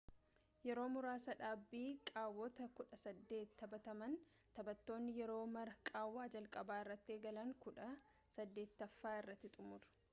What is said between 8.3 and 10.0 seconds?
saddeetaffa irratti xumuru